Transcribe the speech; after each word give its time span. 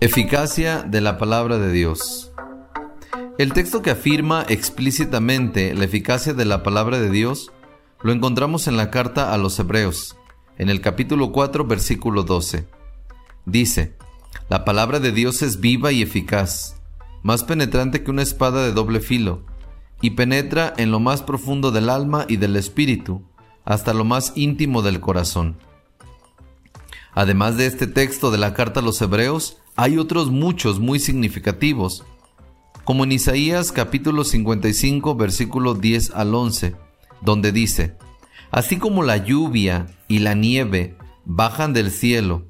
Eficacia 0.00 0.82
de 0.82 1.00
la 1.00 1.18
palabra 1.18 1.58
de 1.58 1.72
Dios. 1.72 2.30
El 3.36 3.52
texto 3.52 3.82
que 3.82 3.90
afirma 3.90 4.46
explícitamente 4.48 5.74
la 5.74 5.86
eficacia 5.86 6.34
de 6.34 6.44
la 6.44 6.62
palabra 6.62 7.00
de 7.00 7.10
Dios 7.10 7.50
lo 8.02 8.12
encontramos 8.12 8.68
en 8.68 8.76
la 8.76 8.92
carta 8.92 9.34
a 9.34 9.38
los 9.38 9.58
Hebreos, 9.58 10.16
en 10.56 10.68
el 10.68 10.80
capítulo 10.80 11.32
4, 11.32 11.66
versículo 11.66 12.22
12. 12.22 12.68
Dice, 13.44 13.96
La 14.48 14.64
palabra 14.64 15.00
de 15.00 15.10
Dios 15.10 15.42
es 15.42 15.58
viva 15.58 15.90
y 15.90 16.02
eficaz, 16.02 16.80
más 17.24 17.42
penetrante 17.42 18.04
que 18.04 18.12
una 18.12 18.22
espada 18.22 18.64
de 18.64 18.72
doble 18.72 19.00
filo, 19.00 19.46
y 20.00 20.10
penetra 20.10 20.72
en 20.76 20.92
lo 20.92 21.00
más 21.00 21.22
profundo 21.22 21.72
del 21.72 21.90
alma 21.90 22.24
y 22.28 22.36
del 22.36 22.54
espíritu, 22.54 23.24
hasta 23.68 23.92
lo 23.92 24.04
más 24.04 24.32
íntimo 24.34 24.80
del 24.80 24.98
corazón. 24.98 25.58
Además 27.12 27.58
de 27.58 27.66
este 27.66 27.86
texto 27.86 28.30
de 28.30 28.38
la 28.38 28.54
carta 28.54 28.80
a 28.80 28.82
los 28.82 29.02
Hebreos, 29.02 29.58
hay 29.76 29.98
otros 29.98 30.30
muchos 30.30 30.80
muy 30.80 30.98
significativos, 30.98 32.02
como 32.84 33.04
en 33.04 33.12
Isaías 33.12 33.70
capítulo 33.70 34.24
55 34.24 35.14
versículo 35.16 35.74
10 35.74 36.12
al 36.12 36.34
11, 36.34 36.76
donde 37.20 37.52
dice, 37.52 37.98
Así 38.50 38.78
como 38.78 39.02
la 39.02 39.18
lluvia 39.18 39.86
y 40.08 40.20
la 40.20 40.32
nieve 40.32 40.96
bajan 41.26 41.74
del 41.74 41.90
cielo 41.90 42.46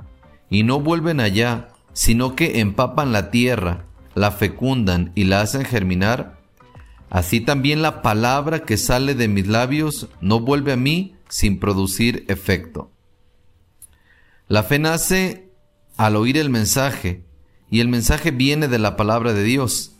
y 0.49 0.63
no 0.63 0.79
vuelven 0.79 1.19
allá, 1.19 1.71
sino 1.95 2.37
que 2.37 2.61
empapan 2.61 3.11
la 3.11 3.33
tierra, 3.33 3.87
la 4.15 4.31
fecundan 4.31 5.11
y 5.17 5.25
la 5.25 5.41
hacen 5.41 5.65
germinar, 5.65 6.39
así 7.11 7.41
también 7.41 7.83
la 7.83 8.03
palabra 8.03 8.61
que 8.61 8.77
sale 8.77 9.17
de 9.17 9.27
mis 9.27 9.49
labios 9.49 10.07
no 10.21 10.39
vuelve 10.39 10.73
a 10.73 10.77
mí 10.77 11.17
sin 11.29 11.61
producir 11.61 12.25
efecto. 12.29 12.91
La 14.49 14.63
fe 14.63 14.79
nace 14.79 15.51
al 15.97 16.17
oír 16.17 16.37
el 16.39 16.51
mensaje, 16.51 17.25
y 17.71 17.81
el 17.81 17.89
mensaje 17.89 18.31
viene 18.31 18.69
de 18.69 18.79
la 18.79 18.97
palabra 18.97 19.35
de 19.35 19.43
Dios. 19.43 19.93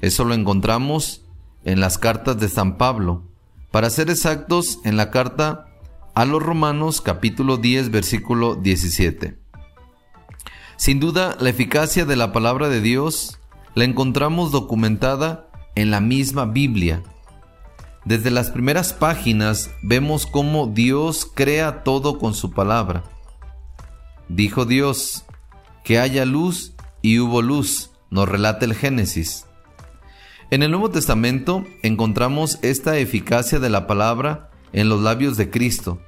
Eso 0.00 0.24
lo 0.24 0.34
encontramos 0.34 1.24
en 1.64 1.80
las 1.80 1.98
cartas 1.98 2.40
de 2.40 2.48
San 2.48 2.78
Pablo. 2.78 3.28
Para 3.70 3.90
ser 3.90 4.10
exactos, 4.10 4.80
en 4.84 4.96
la 4.96 5.10
carta 5.10 5.66
a 6.14 6.24
los 6.24 6.42
Romanos 6.42 7.00
capítulo 7.00 7.56
10 7.56 7.90
versículo 7.90 8.56
17. 8.56 9.38
Sin 10.76 10.98
duda, 10.98 11.36
la 11.40 11.50
eficacia 11.50 12.04
de 12.04 12.16
la 12.16 12.32
palabra 12.32 12.68
de 12.68 12.80
Dios 12.80 13.38
la 13.74 13.84
encontramos 13.84 14.50
documentada 14.50 15.48
en 15.74 15.90
la 15.90 16.00
misma 16.00 16.44
Biblia. 16.44 17.02
Desde 18.04 18.32
las 18.32 18.50
primeras 18.50 18.92
páginas 18.92 19.70
vemos 19.82 20.26
cómo 20.26 20.66
Dios 20.66 21.30
crea 21.32 21.84
todo 21.84 22.18
con 22.18 22.34
su 22.34 22.50
palabra. 22.50 23.04
Dijo 24.28 24.64
Dios, 24.64 25.24
que 25.84 25.98
haya 25.98 26.24
luz 26.24 26.74
y 27.00 27.20
hubo 27.20 27.42
luz, 27.42 27.90
nos 28.10 28.28
relata 28.28 28.64
el 28.64 28.74
Génesis. 28.74 29.46
En 30.50 30.62
el 30.62 30.70
Nuevo 30.70 30.90
Testamento 30.90 31.64
encontramos 31.82 32.58
esta 32.62 32.98
eficacia 32.98 33.58
de 33.58 33.70
la 33.70 33.86
palabra 33.86 34.50
en 34.72 34.88
los 34.88 35.00
labios 35.00 35.36
de 35.36 35.50
Cristo, 35.50 36.00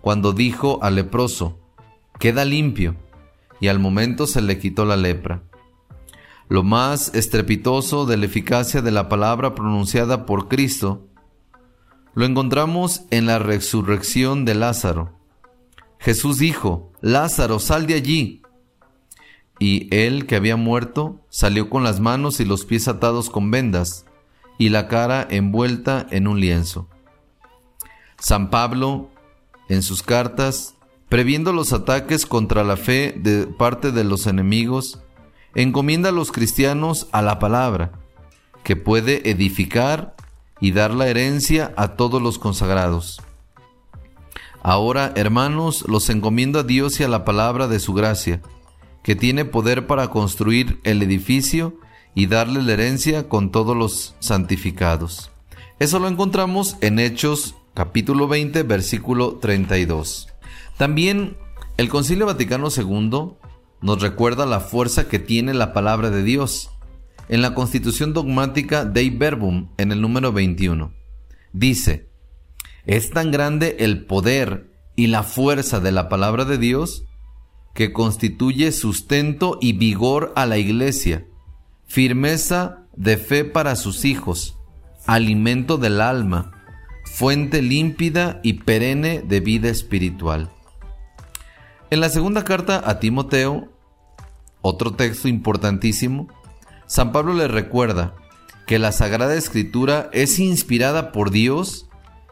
cuando 0.00 0.32
dijo 0.32 0.80
al 0.82 0.96
leproso, 0.96 1.58
queda 2.18 2.44
limpio, 2.44 2.96
y 3.60 3.68
al 3.68 3.78
momento 3.78 4.26
se 4.26 4.42
le 4.42 4.58
quitó 4.58 4.84
la 4.84 4.96
lepra. 4.96 5.42
Lo 6.48 6.62
más 6.62 7.14
estrepitoso 7.14 8.06
de 8.06 8.16
la 8.16 8.26
eficacia 8.26 8.82
de 8.82 8.90
la 8.90 9.08
palabra 9.08 9.54
pronunciada 9.54 10.24
por 10.26 10.48
Cristo 10.48 11.07
lo 12.14 12.24
encontramos 12.24 13.02
en 13.10 13.26
la 13.26 13.38
resurrección 13.38 14.44
de 14.44 14.54
Lázaro. 14.54 15.12
Jesús 15.98 16.38
dijo, 16.38 16.92
Lázaro, 17.00 17.58
sal 17.58 17.86
de 17.86 17.94
allí. 17.94 18.42
Y 19.58 19.92
él 19.94 20.26
que 20.26 20.36
había 20.36 20.56
muerto 20.56 21.20
salió 21.28 21.68
con 21.68 21.82
las 21.82 22.00
manos 22.00 22.40
y 22.40 22.44
los 22.44 22.64
pies 22.64 22.88
atados 22.88 23.30
con 23.30 23.50
vendas 23.50 24.06
y 24.58 24.68
la 24.68 24.88
cara 24.88 25.26
envuelta 25.30 26.06
en 26.10 26.26
un 26.28 26.40
lienzo. 26.40 26.88
San 28.18 28.50
Pablo, 28.50 29.10
en 29.68 29.82
sus 29.82 30.02
cartas, 30.02 30.74
previendo 31.08 31.52
los 31.52 31.72
ataques 31.72 32.26
contra 32.26 32.64
la 32.64 32.76
fe 32.76 33.14
de 33.16 33.46
parte 33.46 33.92
de 33.92 34.04
los 34.04 34.26
enemigos, 34.26 35.00
encomienda 35.54 36.10
a 36.10 36.12
los 36.12 36.32
cristianos 36.32 37.08
a 37.12 37.22
la 37.22 37.38
palabra, 37.38 37.92
que 38.64 38.76
puede 38.76 39.30
edificar 39.30 40.14
y 40.60 40.72
dar 40.72 40.92
la 40.92 41.08
herencia 41.08 41.72
a 41.76 41.96
todos 41.96 42.20
los 42.20 42.38
consagrados. 42.38 43.20
Ahora, 44.62 45.12
hermanos, 45.14 45.84
los 45.88 46.10
encomiendo 46.10 46.58
a 46.58 46.64
Dios 46.64 47.00
y 47.00 47.04
a 47.04 47.08
la 47.08 47.24
palabra 47.24 47.68
de 47.68 47.80
su 47.80 47.94
gracia, 47.94 48.42
que 49.02 49.16
tiene 49.16 49.44
poder 49.44 49.86
para 49.86 50.08
construir 50.08 50.80
el 50.84 51.02
edificio 51.02 51.76
y 52.14 52.26
darle 52.26 52.62
la 52.62 52.72
herencia 52.72 53.28
con 53.28 53.50
todos 53.50 53.76
los 53.76 54.14
santificados. 54.18 55.30
Eso 55.78 55.98
lo 56.00 56.08
encontramos 56.08 56.76
en 56.80 56.98
Hechos 56.98 57.54
capítulo 57.74 58.26
20, 58.26 58.64
versículo 58.64 59.36
32. 59.36 60.28
También 60.76 61.36
el 61.76 61.88
Concilio 61.88 62.26
Vaticano 62.26 62.68
II 62.76 63.34
nos 63.80 64.02
recuerda 64.02 64.46
la 64.46 64.58
fuerza 64.58 65.08
que 65.08 65.20
tiene 65.20 65.54
la 65.54 65.72
palabra 65.72 66.10
de 66.10 66.24
Dios. 66.24 66.70
En 67.28 67.42
la 67.42 67.54
Constitución 67.54 68.14
Dogmática 68.14 68.86
Dei 68.86 69.10
Verbum, 69.10 69.68
en 69.76 69.92
el 69.92 70.00
número 70.00 70.32
21, 70.32 70.92
dice, 71.52 72.08
es 72.86 73.10
tan 73.10 73.30
grande 73.30 73.76
el 73.80 74.06
poder 74.06 74.70
y 74.96 75.08
la 75.08 75.22
fuerza 75.22 75.78
de 75.78 75.92
la 75.92 76.08
palabra 76.08 76.46
de 76.46 76.56
Dios 76.56 77.04
que 77.74 77.92
constituye 77.92 78.72
sustento 78.72 79.58
y 79.60 79.74
vigor 79.74 80.32
a 80.36 80.46
la 80.46 80.56
iglesia, 80.56 81.26
firmeza 81.86 82.86
de 82.96 83.18
fe 83.18 83.44
para 83.44 83.76
sus 83.76 84.06
hijos, 84.06 84.56
alimento 85.06 85.76
del 85.76 86.00
alma, 86.00 86.52
fuente 87.04 87.60
límpida 87.60 88.40
y 88.42 88.54
perenne 88.54 89.22
de 89.22 89.40
vida 89.40 89.68
espiritual. 89.68 90.50
En 91.90 92.00
la 92.00 92.08
segunda 92.08 92.44
carta 92.44 92.82
a 92.84 92.98
Timoteo, 93.00 93.68
otro 94.62 94.94
texto 94.94 95.28
importantísimo, 95.28 96.28
San 96.88 97.12
Pablo 97.12 97.34
le 97.34 97.48
recuerda 97.48 98.14
que 98.66 98.78
la 98.78 98.92
Sagrada 98.92 99.34
Escritura 99.34 100.08
es 100.14 100.38
inspirada 100.38 101.12
por 101.12 101.30
Dios 101.30 101.86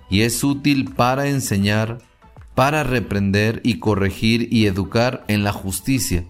y 0.09 0.23
es 0.23 0.43
útil 0.43 0.95
para 0.95 1.29
enseñar, 1.29 1.99
para 2.55 2.83
reprender 2.83 3.61
y 3.65 3.79
corregir 3.81 4.49
y 4.51 4.65
educar 4.65 5.25
en 5.29 5.45
la 5.45 5.53
justicia, 5.53 6.25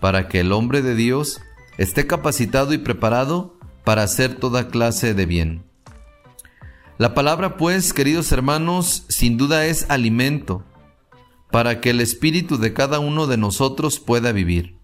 para 0.00 0.28
que 0.28 0.40
el 0.40 0.52
hombre 0.52 0.82
de 0.82 0.94
Dios 0.94 1.40
esté 1.78 2.06
capacitado 2.06 2.74
y 2.74 2.78
preparado 2.78 3.58
para 3.84 4.02
hacer 4.02 4.34
toda 4.34 4.68
clase 4.68 5.14
de 5.14 5.24
bien. 5.24 5.64
La 6.98 7.14
palabra, 7.14 7.56
pues, 7.56 7.94
queridos 7.94 8.32
hermanos, 8.32 9.06
sin 9.08 9.38
duda 9.38 9.64
es 9.64 9.86
alimento 9.88 10.62
para 11.50 11.80
que 11.80 11.88
el 11.88 12.02
espíritu 12.02 12.58
de 12.58 12.74
cada 12.74 12.98
uno 12.98 13.26
de 13.26 13.38
nosotros 13.38 13.98
pueda 13.98 14.32
vivir. 14.32 14.75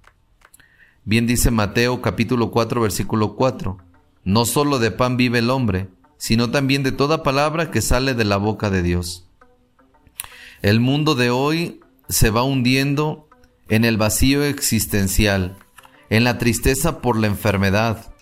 Bien 1.05 1.27
dice 1.27 1.51
Mateo 1.51 2.01
capítulo 2.01 2.53
4 2.53 2.81
versículo 2.81 3.35
4, 3.35 3.77
no 4.23 4.45
solo 4.45 4.79
de 4.79 4.93
pan 4.93 5.17
vive 5.17 5.41
el 5.41 5.51
hombre, 5.51 5.89
sino 6.17 6.53
también 6.53 6.85
de 6.85 6.93
toda 6.93 7.25
palabra 7.25 7.73
que 7.73 7.81
sale 7.81 8.15
de 8.15 8.25
la 8.25 8.37
boca 8.37 8.71
de 8.71 8.85
Dios. 8.85 9.27
El 10.61 10.79
mundo 10.79 11.17
de 11.17 11.31
hoy 11.31 11.81
se 12.09 12.31
va 12.31 12.45
hundiendo 12.45 13.29
en 13.69 13.85
el 13.85 13.97
vacío 13.97 14.45
existencial, 14.45 15.57
en 16.09 16.23
la 16.23 16.39
tristeza 16.39 17.01
por 17.01 17.19
la 17.19 17.27
enfermedad 17.27 18.15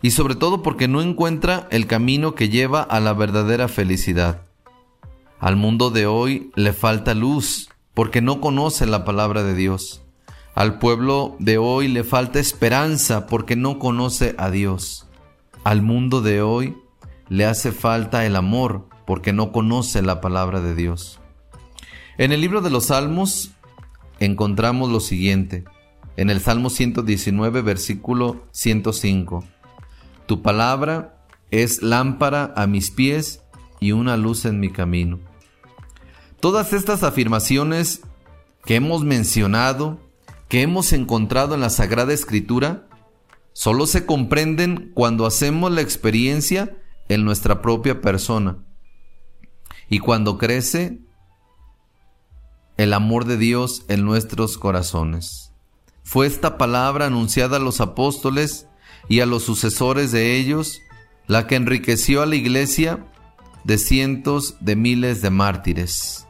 y 0.00 0.12
sobre 0.12 0.34
todo 0.34 0.62
porque 0.62 0.88
no 0.88 1.02
encuentra 1.02 1.68
el 1.70 1.86
camino 1.86 2.34
que 2.34 2.48
lleva 2.48 2.80
a 2.80 3.00
la 3.00 3.12
verdadera 3.12 3.68
felicidad. 3.68 4.46
Al 5.40 5.56
mundo 5.56 5.90
de 5.90 6.06
hoy 6.06 6.50
le 6.54 6.72
falta 6.72 7.12
luz 7.12 7.68
porque 7.92 8.22
no 8.22 8.40
conoce 8.40 8.86
la 8.86 9.04
palabra 9.04 9.42
de 9.42 9.54
Dios. 9.54 10.03
Al 10.54 10.78
pueblo 10.78 11.36
de 11.40 11.58
hoy 11.58 11.88
le 11.88 12.04
falta 12.04 12.38
esperanza 12.38 13.26
porque 13.26 13.56
no 13.56 13.80
conoce 13.80 14.36
a 14.38 14.50
Dios. 14.50 15.08
Al 15.64 15.82
mundo 15.82 16.20
de 16.20 16.42
hoy 16.42 16.76
le 17.28 17.44
hace 17.44 17.72
falta 17.72 18.24
el 18.24 18.36
amor 18.36 18.88
porque 19.04 19.32
no 19.32 19.50
conoce 19.50 20.00
la 20.00 20.20
palabra 20.20 20.60
de 20.60 20.76
Dios. 20.76 21.18
En 22.18 22.30
el 22.30 22.40
libro 22.40 22.60
de 22.60 22.70
los 22.70 22.86
Salmos 22.86 23.50
encontramos 24.20 24.90
lo 24.90 25.00
siguiente, 25.00 25.64
en 26.16 26.30
el 26.30 26.40
Salmo 26.40 26.70
119, 26.70 27.62
versículo 27.62 28.46
105. 28.52 29.44
Tu 30.26 30.40
palabra 30.40 31.26
es 31.50 31.82
lámpara 31.82 32.52
a 32.56 32.68
mis 32.68 32.92
pies 32.92 33.42
y 33.80 33.90
una 33.90 34.16
luz 34.16 34.44
en 34.44 34.60
mi 34.60 34.70
camino. 34.70 35.18
Todas 36.38 36.72
estas 36.72 37.02
afirmaciones 37.02 38.02
que 38.64 38.76
hemos 38.76 39.02
mencionado, 39.02 39.98
que 40.48 40.62
hemos 40.62 40.92
encontrado 40.92 41.54
en 41.54 41.60
la 41.60 41.70
Sagrada 41.70 42.12
Escritura, 42.12 42.88
solo 43.52 43.86
se 43.86 44.06
comprenden 44.06 44.92
cuando 44.94 45.26
hacemos 45.26 45.72
la 45.72 45.80
experiencia 45.80 46.76
en 47.08 47.24
nuestra 47.24 47.62
propia 47.62 48.00
persona. 48.00 48.58
Y 49.88 49.98
cuando 49.98 50.38
crece 50.38 51.00
el 52.76 52.92
amor 52.92 53.24
de 53.24 53.36
Dios 53.36 53.84
en 53.88 54.04
nuestros 54.04 54.58
corazones. 54.58 55.52
Fue 56.02 56.26
esta 56.26 56.58
palabra 56.58 57.06
anunciada 57.06 57.56
a 57.56 57.60
los 57.60 57.80
apóstoles 57.80 58.66
y 59.08 59.20
a 59.20 59.26
los 59.26 59.44
sucesores 59.44 60.12
de 60.12 60.36
ellos 60.36 60.80
la 61.26 61.46
que 61.46 61.56
enriqueció 61.56 62.22
a 62.22 62.26
la 62.26 62.36
iglesia 62.36 63.06
de 63.64 63.78
cientos 63.78 64.56
de 64.60 64.76
miles 64.76 65.22
de 65.22 65.30
mártires. 65.30 66.26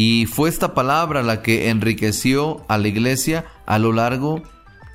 Y 0.00 0.26
fue 0.26 0.48
esta 0.48 0.74
palabra 0.74 1.24
la 1.24 1.42
que 1.42 1.70
enriqueció 1.70 2.64
a 2.68 2.78
la 2.78 2.86
iglesia 2.86 3.46
a 3.66 3.80
lo 3.80 3.92
largo 3.92 4.44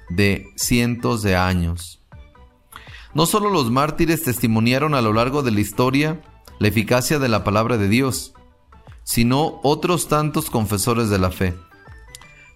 de 0.07 0.47
cientos 0.55 1.21
de 1.23 1.35
años. 1.35 2.01
No 3.13 3.25
solo 3.25 3.49
los 3.49 3.69
mártires 3.69 4.23
testimoniaron 4.23 4.95
a 4.95 5.01
lo 5.01 5.11
largo 5.11 5.43
de 5.43 5.51
la 5.51 5.59
historia 5.59 6.21
la 6.57 6.69
eficacia 6.69 7.19
de 7.19 7.27
la 7.27 7.43
palabra 7.43 7.77
de 7.77 7.89
Dios, 7.89 8.33
sino 9.03 9.59
otros 9.61 10.07
tantos 10.07 10.49
confesores 10.49 11.09
de 11.09 11.19
la 11.19 11.31
fe. 11.31 11.53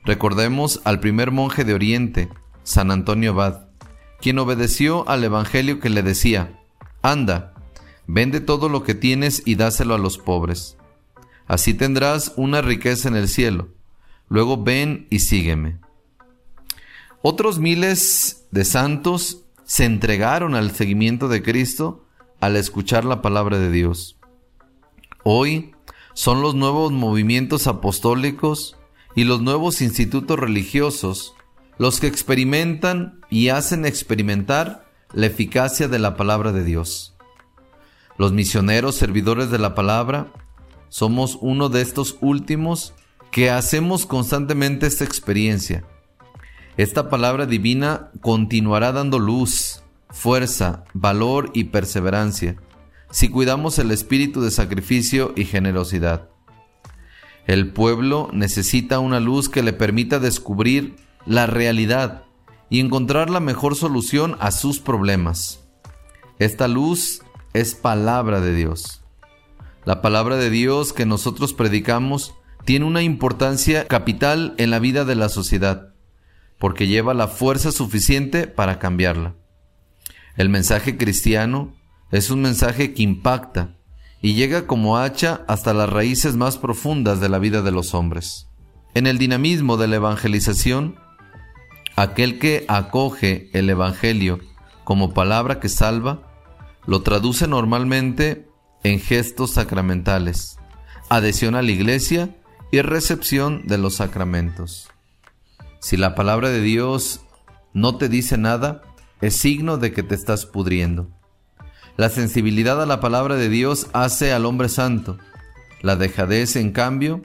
Recordemos 0.05 0.79
al 0.85 1.01
primer 1.01 1.31
monje 1.31 1.65
de 1.65 1.73
Oriente, 1.73 2.29
San 2.63 2.91
Antonio 2.91 3.31
Abad, 3.31 3.67
quien 4.21 4.39
obedeció 4.39 5.03
al 5.09 5.21
Evangelio 5.21 5.81
que 5.81 5.89
le 5.89 6.01
decía, 6.01 6.57
Anda, 7.01 7.55
vende 8.07 8.39
todo 8.39 8.69
lo 8.69 8.83
que 8.83 8.95
tienes 8.95 9.43
y 9.45 9.55
dáselo 9.55 9.95
a 9.95 9.97
los 9.97 10.17
pobres. 10.17 10.77
Así 11.47 11.73
tendrás 11.73 12.33
una 12.35 12.61
riqueza 12.61 13.07
en 13.07 13.15
el 13.15 13.27
cielo. 13.27 13.69
Luego 14.29 14.61
ven 14.61 15.07
y 15.09 15.19
sígueme. 15.19 15.79
Otros 17.21 17.59
miles 17.59 18.47
de 18.51 18.65
santos 18.65 19.45
se 19.65 19.85
entregaron 19.85 20.55
al 20.55 20.71
seguimiento 20.71 21.27
de 21.27 21.41
Cristo 21.41 22.05
al 22.39 22.55
escuchar 22.55 23.05
la 23.05 23.21
palabra 23.21 23.59
de 23.59 23.71
Dios. 23.71 24.17
Hoy 25.23 25.73
son 26.13 26.41
los 26.41 26.55
nuevos 26.55 26.91
movimientos 26.91 27.67
apostólicos 27.67 28.77
y 29.15 29.23
los 29.23 29.41
nuevos 29.41 29.81
institutos 29.81 30.37
religiosos 30.37 31.33
los 31.77 31.99
que 31.99 32.07
experimentan 32.07 33.21
y 33.29 33.49
hacen 33.49 33.85
experimentar 33.85 34.87
la 35.13 35.27
eficacia 35.27 35.87
de 35.87 35.99
la 35.99 36.15
palabra 36.17 36.51
de 36.51 36.63
Dios. 36.63 37.15
Los 38.17 38.33
misioneros 38.33 38.95
servidores 38.95 39.51
de 39.51 39.59
la 39.59 39.75
palabra 39.75 40.31
somos 40.89 41.37
uno 41.41 41.69
de 41.69 41.81
estos 41.81 42.17
últimos 42.21 42.93
que 43.31 43.49
hacemos 43.49 44.05
constantemente 44.05 44.87
esta 44.87 45.03
experiencia 45.03 45.83
esta 46.77 47.09
palabra 47.09 47.47
divina 47.47 48.11
continuará 48.21 48.91
dando 48.91 49.17
luz, 49.17 49.81
fuerza, 50.11 50.83
valor 50.93 51.49
y 51.55 51.65
perseverancia 51.65 52.57
si 53.09 53.29
cuidamos 53.29 53.79
el 53.79 53.89
espíritu 53.89 54.41
de 54.41 54.51
sacrificio 54.51 55.33
y 55.35 55.45
generosidad. 55.45 56.29
El 57.47 57.71
pueblo 57.71 58.29
necesita 58.31 58.99
una 58.99 59.19
luz 59.19 59.49
que 59.49 59.63
le 59.63 59.73
permita 59.73 60.19
descubrir 60.19 60.97
la 61.25 61.47
realidad 61.47 62.25
y 62.69 62.79
encontrar 62.79 63.31
la 63.31 63.39
mejor 63.39 63.75
solución 63.75 64.35
a 64.39 64.51
sus 64.51 64.79
problemas. 64.79 65.65
Esta 66.37 66.67
luz 66.67 67.21
es 67.53 67.73
palabra 67.73 68.39
de 68.39 68.53
Dios. 68.53 69.01
La 69.87 70.01
palabra 70.01 70.35
de 70.35 70.49
Dios 70.49 70.91
que 70.91 71.05
nosotros 71.05 71.53
predicamos 71.53 72.33
tiene 72.65 72.83
una 72.83 73.03
importancia 73.03 73.87
capital 73.87 74.53
en 74.57 74.69
la 74.69 74.79
vida 74.79 75.05
de 75.05 75.15
la 75.15 75.29
sociedad 75.29 75.93
porque 76.59 76.87
lleva 76.87 77.13
la 77.13 77.29
fuerza 77.29 77.71
suficiente 77.71 78.47
para 78.47 78.79
cambiarla. 78.79 79.35
El 80.35 80.49
mensaje 80.49 80.97
cristiano 80.97 81.73
es 82.11 82.31
un 82.31 82.41
mensaje 82.41 82.93
que 82.93 83.01
impacta 83.01 83.77
y 84.21 84.33
llega 84.33 84.67
como 84.67 84.97
hacha 84.97 85.45
hasta 85.47 85.73
las 85.73 85.89
raíces 85.89 86.35
más 86.35 86.57
profundas 86.57 87.21
de 87.21 87.29
la 87.29 87.39
vida 87.39 87.61
de 87.61 87.71
los 87.71 87.93
hombres. 87.93 88.49
En 88.93 89.07
el 89.07 89.17
dinamismo 89.17 89.77
de 89.77 89.87
la 89.87 89.95
evangelización, 89.95 90.99
aquel 91.95 92.39
que 92.39 92.65
acoge 92.67 93.49
el 93.53 93.69
Evangelio 93.69 94.41
como 94.83 95.13
palabra 95.13 95.61
que 95.61 95.69
salva, 95.69 96.23
lo 96.85 97.03
traduce 97.03 97.47
normalmente 97.47 98.46
en 98.87 99.01
gestos 99.01 99.51
sacramentales, 99.51 100.57
adhesión 101.09 101.55
a 101.55 101.61
la 101.61 101.71
iglesia 101.71 102.29
y 102.71 102.81
recepción 102.81 103.67
de 103.67 103.77
los 103.77 103.95
sacramentos. 103.95 104.89
Si 105.81 105.97
la 105.97 106.15
palabra 106.15 106.49
de 106.49 106.61
Dios 106.61 107.21
no 107.73 107.97
te 107.97 108.07
dice 108.07 108.37
nada, 108.37 108.81
es 109.19 109.35
signo 109.35 109.77
de 109.77 109.91
que 109.91 110.03
te 110.03 110.15
estás 110.15 110.45
pudriendo. 110.45 111.09
La 111.97 112.09
sensibilidad 112.09 112.81
a 112.81 112.85
la 112.85 113.01
palabra 113.01 113.35
de 113.35 113.49
Dios 113.49 113.87
hace 113.91 114.31
al 114.31 114.45
hombre 114.45 114.69
santo. 114.69 115.17
La 115.81 115.97
dejadez, 115.97 116.55
en 116.55 116.71
cambio, 116.71 117.23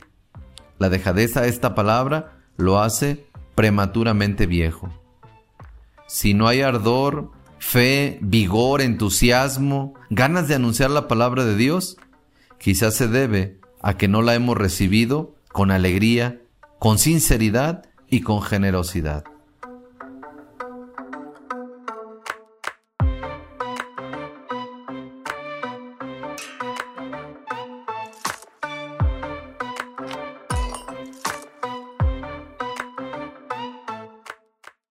la 0.78 0.88
dejadez 0.88 1.36
a 1.36 1.46
esta 1.46 1.76
palabra 1.76 2.38
lo 2.56 2.80
hace 2.80 3.24
prematuramente 3.54 4.46
viejo. 4.46 4.90
Si 6.08 6.34
no 6.34 6.48
hay 6.48 6.62
ardor, 6.62 7.30
fe, 7.62 8.18
vigor, 8.20 8.82
entusiasmo, 8.82 9.94
ganas 10.10 10.48
de 10.48 10.56
anunciar 10.56 10.90
la 10.90 11.06
palabra 11.06 11.44
de 11.44 11.56
Dios? 11.56 11.96
Quizás 12.58 12.96
se 12.96 13.06
debe 13.06 13.60
a 13.80 13.96
que 13.96 14.08
no 14.08 14.20
la 14.20 14.34
hemos 14.34 14.58
recibido 14.58 15.36
con 15.52 15.70
alegría, 15.70 16.40
con 16.80 16.98
sinceridad 16.98 17.84
y 18.08 18.22
con 18.22 18.42
generosidad. 18.42 19.24